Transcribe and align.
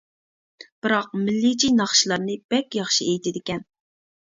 بىراق 0.85 1.11
مىللىيچە 1.25 1.71
ناخشىلارنى 1.83 2.39
بەك 2.55 2.81
ياخشى 2.83 3.09
ئېيتىدىكەن. 3.13 3.67